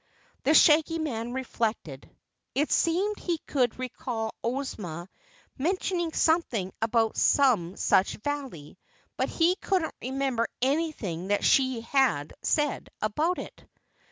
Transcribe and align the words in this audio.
The 0.45 0.55
Shaggy 0.55 0.97
Man 0.97 1.31
reflected. 1.31 2.09
It 2.55 2.71
seemed 2.71 3.19
he 3.19 3.37
could 3.45 3.77
recall 3.77 4.33
Ozma 4.43 5.07
mentioning 5.59 6.11
something 6.11 6.73
about 6.81 7.17
some 7.17 7.77
such 7.77 8.15
valley, 8.23 8.79
but 9.15 9.29
he 9.29 9.57
couldn't 9.57 9.93
remember 10.01 10.47
anything 10.59 11.27
that 11.27 11.45
she 11.45 11.81
had 11.81 12.33
said 12.41 12.89
about 12.99 13.37
it. 13.37 13.63